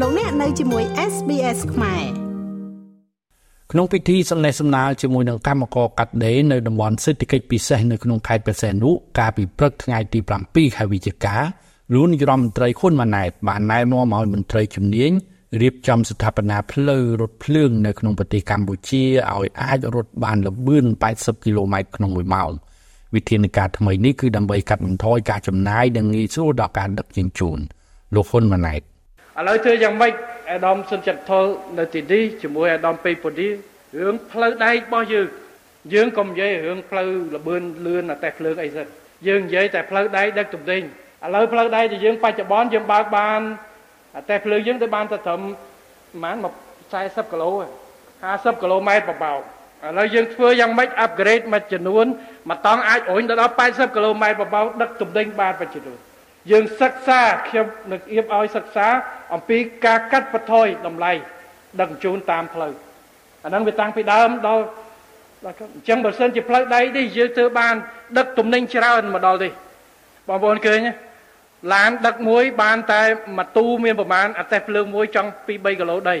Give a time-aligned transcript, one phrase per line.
[0.00, 2.04] លោកអ្នកនៅជាមួយ SBS ខ្មែរ
[3.72, 10.18] ក្នុងពិធីសំណេះសំណាលជាមួយនឹងកម្មករកាត់ដេរនៅតំបន់សេដ្ឋកិច្ចពិសេសនៅក្នុងខេត្តបរសែននោះកាលពីព្រឹកថ្ងៃទី
[10.48, 11.36] 7ខែវិច្ឆិកា
[11.94, 15.10] លោកនាយរដ្ឋមន្ត្រីហ៊ុនម៉ាណែតបានណែនាំឲ្យមន្ត្រីជំនាញ
[15.62, 19.02] រៀបចំស្ថាបនាផ្លូវរថភ្លើងនៅក្នុងប្រទេសកម្ពុជា
[19.32, 20.84] ឲ្យអាចរត់បានល្បឿន
[21.14, 22.50] 80គីឡូម៉ែត្រក្នុង1ម៉ោង
[23.14, 27.58] វិធានការថ្មីនេះគឺដើម្បីកាត់បន្ថយការចំណាយនិងងាយស្រួលដល់ការដឹកជញ្ជូន
[28.14, 28.82] លោកហ៊ុនម៉ាណែត
[29.38, 30.12] ឥឡូវធ្វើយ៉ាងម៉េច
[30.50, 31.44] អាដាមសុនចិត្តថល
[31.78, 33.48] នៅទីនេះជាមួយអាដាមពេពូឌី
[33.98, 35.26] រឿងផ្លូវដែករបស់យើង
[35.94, 38.86] យើងកុំនិយាយរឿងផ្លូវលបឿនលឿនតែភ្លើងអីសិន
[39.26, 40.84] យើងនិយាយតែផ្លូវដែកដឹកទំនិញឥ
[41.34, 43.40] ឡូវផ្លូវដែកដែលយើងបច្ចុប្បន្នយើងបើកបាន
[44.30, 46.26] តែភ្លើងយើងទៅបានទៅត្រឹមប្រ
[46.92, 47.50] ហែល40គីឡូ
[48.06, 49.40] 50គីឡូម៉ែត្របបោក
[49.86, 52.06] ឥឡូវយើងធ្វើយ៉ាងម៉េច upgrade មួយចំនួន
[52.48, 55.98] មួយតង់អាចរុញទៅដល់80គីឡូម៉ែត្របបោកដឹកទំនិញបានមួយចំនួន
[56.50, 58.86] យើងសិក្សាខ្ញុំនឹងអៀបឲ្យសិក្សា
[59.34, 61.12] អំពីការកាត់បន្ថយតម្លៃ
[61.80, 62.72] ដឹកជញ្ជូនតាមផ្លូវ
[63.44, 64.62] អាហ្នឹងវាតាំងពីដើមដល់
[65.44, 67.74] ដល់អញ្ចឹងបើសិនជាផ្លូវដីនេះយើងធ្វើបាន
[68.18, 69.52] ដឹកទំនិញច្រើនមកដល់នេះ
[70.28, 70.80] បងប្អូនឃើញ
[71.74, 73.02] ឡានដឹកមួយបានតែ
[73.38, 76.16] មួយទូមានប្រមាណអតេះភ្លើងមួយចង់ពី3គីឡូដី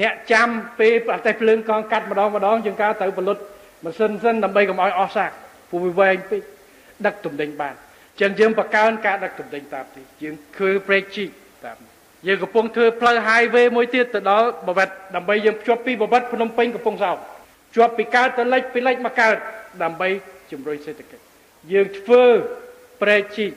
[0.00, 3.38] អ្នកចាំពេលអតេះភ្លើងកងកាត់ម្ដងម្ដងជាងការទៅផលិត
[3.84, 5.34] ម៉ាស៊ីនសិនដើម្បីកុំឲ្យអស់សាក់
[5.70, 6.42] ព្រោះវាវែងពេក
[7.06, 7.74] ដឹកទំនិញបាន
[8.20, 11.30] ចឹងយើងបង្កើនការដឹកទំនិញតាមទីយើងធ្វើ break check
[11.64, 11.78] តាម
[12.26, 17.18] យើងកំពុងធ្វើផ្លូវ highway មួយទៀតទៅដល់បវត្តដើម្បីយើងភ្ជាប់ពីបវត្តភ្នំពេញកំពង់សោម
[17.76, 19.36] ជាប់ពីកើតទៅលិចពីលិចមកកើត
[19.82, 20.08] ដើម្បី
[20.50, 21.24] ជំរុញសេដ្ឋកិច្ច
[21.72, 22.22] យើងធ្វើ
[23.00, 23.52] break check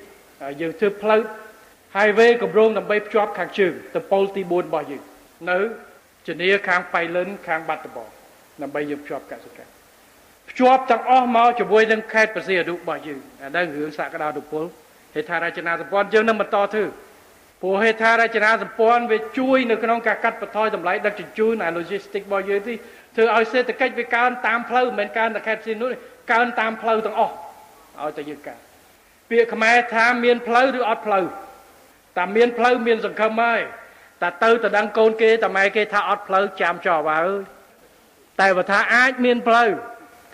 [0.61, 1.21] យើងធ្វើផ្លូវ
[1.97, 5.03] highway គម្រោងដើម្បីភ្ជាប់ខាងជើងទៅប៉ុលទី4របស់យើង
[5.49, 5.57] នៅ
[6.27, 8.09] ជំនាខាងបៃលិនខាងបាត់ដំបង
[8.61, 9.84] ដើម្បីយើងភ្ជាប់កសិកម្ម
[10.55, 14.63] ភ្ជាប់ទាំងអស់មកជាមួយនឹងខេត្តបរសៀនុរបស់យើងអានឹងរឿងសក្តានុពល
[15.13, 16.83] ហេដ្ឋារចនាសម្ព័ន្ធយើងនឹងបន្តធ្វើ
[17.61, 22.73] ព្រោះហេដ្ឋារចនាសម្ព័ន្ធវាជួយនៅក្នុងការកាត់បន្ថយតម្លៃដឹកជញ្ជូនអា logistics របស់យើងទី
[23.15, 25.89] ធ្វើឲ្យសេដ្ឋកិច្ចវាកើនតាមផ្លូវមិនមែនកើនតែខេត្តផ្សេងនោះ
[26.31, 27.33] កើនតាមផ្លូវទាំងអស់
[28.01, 28.59] ឲ្យតែយើងកើន
[29.29, 31.25] ពាក្យខ្មែរថាមានផ្លូវឬអត់ផ្លូវ
[32.17, 33.61] តែមានផ្លូវមានសង្ឃឹមហើយ
[34.21, 37.41] តែទៅទៅដឹងកូនគេតែម៉ែគេថាអត់ផ្លូវចាំចោលអើយ
[38.41, 39.69] តែបើថាអាចមានផ្លូវ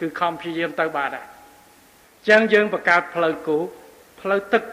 [0.01, 3.57] គឺខំព្យាយាមទៅបានដែរអញ្ចឹងយើងបង្កើតផ្លូវគោ
[4.21, 4.63] ផ្លូវទឹក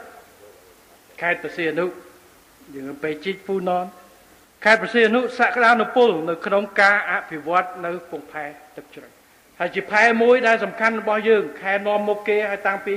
[1.20, 1.86] ខេត្តបរសៀនុ
[2.74, 3.84] យើងទៅជីកពូណន
[4.64, 8.44] ខេត្តបរសៀនុសក្តានុពលនៅក្នុងការអភិវឌ្ឍនៅពងផែ
[8.76, 9.08] ទឹកជ្រៅ
[9.58, 12.94] ហើយជាផែមួយដែលសំខាន់របស់យើងខែនាំមុខគេហើយតាំងពី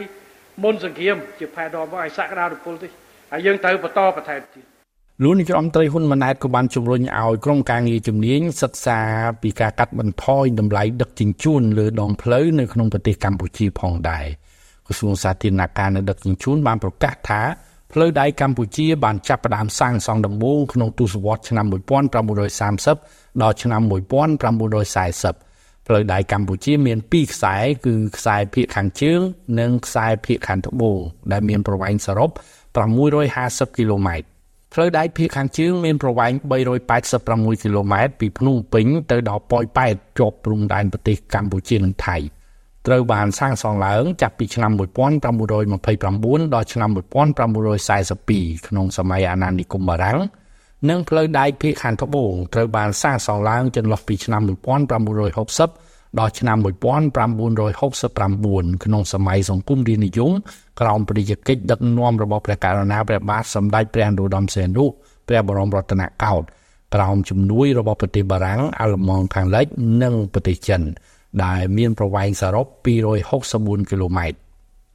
[0.64, 2.92] មុនសង្គ្រាមជាផែនាំមកឲ្យសក្តានុពលនេះ
[3.32, 4.66] ហើយយើងត្រូវបន្តបន្ថែមទៀត
[5.24, 9.00] លោកនាយរដ្ឋមន្ត្រីហ៊ុនម៉ាណែតក៏បានជំរុញឲ្យក្រុមការងារជំនាញសិក្សា
[9.42, 14.26] ពីការកាត់បន្ថយតម្លៃដឹកជញ្ជូនលើដងផ្លូវនៅក្នុងប្រទេសកម្ពុជាផងដែរ
[14.88, 17.42] ក្រសួងសាធារណការនៅដឹកជញ្ជូនបានប្រកាសថា
[17.92, 21.66] ផ្លូវដែកកម្ពុជាបានចាប់ផ្ដើមសាងសង់ដំបូងក្នុងទសវត្សរ៍ឆ្នាំ
[22.34, 23.82] 1930ដល់ឆ្នាំ
[24.60, 27.56] 1940ផ្លូវដែកកម្ពុជាមាន2ខ្សែ
[27.86, 29.20] គឺខ្សែភាគខាងជើង
[29.60, 31.00] និងខ្សែភាគខាងត្បូង
[31.32, 32.30] ដែលមានប្រវែងសរុប
[33.04, 34.31] 650គីឡូម៉ែត្រ
[34.74, 36.32] ផ្លូវដែកភាគខាងជើងមានប្រវែង
[36.98, 42.18] 386គីឡូម៉ែត្រពីភ្នំពេញទៅដល់ប៉ោយប៉ែតជាប់ព្រំដែនប្រទេសកម្ពុជានិងថៃ
[42.88, 50.20] ត្រូវបានសាងសង់ឡើងចាប់ពីឆ្នាំ1929ដល់ឆ្នាំ1942ក្នុងសម័យអាណានិគមបារាំង
[50.90, 60.32] និងផ្លូវដែកភាគខាងត្បូងត្រូវបានសាងសង់ឡើងចន្លោះពីឆ្នាំ1960 ដល់ឆ្នាំ1969ក្នុងសម័យសង្គមរាជនិយម
[60.80, 64.86] ក្រោមព្រះរាជកិច្ចដឹកនាំរបស់ព្រះករុណាព្រះបាទសម្ដេចព្រះនរោត្តមសីហនុ
[65.28, 66.46] ព្រះបរមរតនកោដ្ឋ
[66.96, 69.66] ក្រោមជំនួយរបស់ប្រទេសបារាំងអាល្លឺម៉ង់ខាងលិច
[70.04, 70.82] និងប្រទេសចិន
[71.44, 72.66] ដែលមានប្រវែងសរុប
[73.28, 74.38] 264គីឡូម៉ែត្រ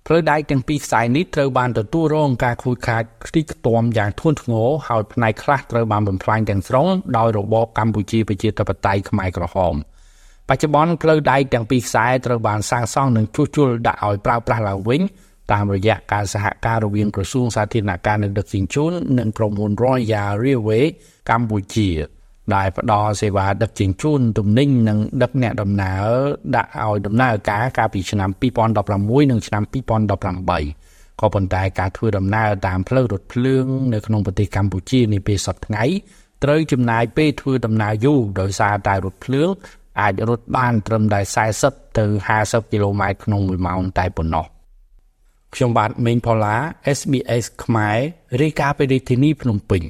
[0.06, 9.74] ផ្លូវដែកទាំងពីរខ្សែនេះត្រូវបានទទួលរងការខូចខាតខ្ទេចខ្ទាំយ៉ាងធ្ងន់ធ្ងរហើយផ្នែកខ្លះត្រូវបានបំផ្លាញទាំងស្រុងដោយរបបកម្ពុជាប្រជាធិបតេយ្យខ្មែរក្រហម។
[10.48, 15.00] បច្ចុប្បន្នផ្លូវដែកទាំងពីរខ្សែត្រូវបានសាងសង់និងជួសជុលដាក់ឲ្យប្រើប្រាស់ឡើងវិញ
[15.52, 20.86] តាមរយៈការសហការរវាងក្រសួងសាធារណការនិងដឹកជញ្ជូននិងក្រុមហ៊ុន Royal Railway
[21.30, 21.88] កម្ពុជា
[22.54, 26.04] ដែលផ្ដល់សេវាដឹកជញ្ជូនទំនិញនិងដឹកអ្នកដំណើរ
[26.56, 28.30] ដាក់ឲ្យដំណើរការកាលពីឆ្នាំ
[28.80, 33.64] 2016និងឆ្នាំ2018ក៏ប៉ុន្តែការធ្វើដំណើរតាមផ្លូវរថភ្លើង
[33.94, 35.84] នៅក្នុងប្រទេសកម្ពុជានាពេលសប្តាហ៍ថ្ងៃ
[36.44, 39.48] ត្រូវចំណាយពេលធ្វើដំណើរយូរដោយសារតែរថភ្លើង
[40.00, 41.20] អាចរត់បានត្រឹមតែ
[41.58, 42.04] 40ទៅ
[42.38, 44.46] 50គីឡូម៉ែត្រក្នុង1ម៉ោងតែប៉ុណ្ណោះ
[45.54, 46.56] ខ្ញុំបាទមេងផល្លា
[46.98, 47.98] SBS ខ្មែរ
[48.42, 49.82] រាយការណ៍ពីរាជធានីភ្នំពេញ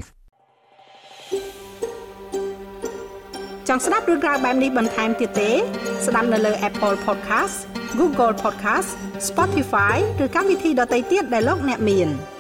[3.69, 5.50] ចង់ស្ដាប់រឿងក្រៅបែបនេះបន្ថែមទៀតទេ
[6.06, 7.56] ស្ដាប់នៅលើ Apple Podcast
[7.99, 8.88] Google Podcast
[9.29, 12.11] Spotify ឬកម្មវិធីដទៃទៀតដែលលោកអ្នកមាន។